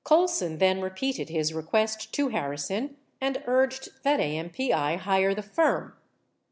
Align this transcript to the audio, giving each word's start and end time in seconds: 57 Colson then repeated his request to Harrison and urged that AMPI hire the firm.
57 0.03 0.15
Colson 0.17 0.57
then 0.57 0.81
repeated 0.81 1.29
his 1.29 1.53
request 1.53 2.11
to 2.11 2.29
Harrison 2.29 2.97
and 3.21 3.43
urged 3.45 3.89
that 4.01 4.19
AMPI 4.19 4.97
hire 4.97 5.35
the 5.35 5.43
firm. 5.43 5.93